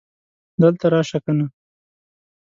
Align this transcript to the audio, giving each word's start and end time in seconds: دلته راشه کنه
دلته 0.61 0.85
راشه 0.93 1.17
کنه 1.25 1.45